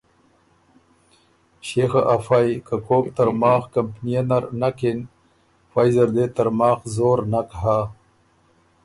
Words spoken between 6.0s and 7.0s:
دې ترماخ